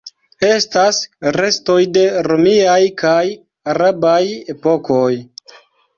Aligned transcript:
Estas 0.45 1.01
restoj 1.35 1.75
de 1.97 2.05
romiaj 2.29 2.79
kaj 3.03 3.23
arabaj 3.75 4.21
epokoj. 4.55 5.11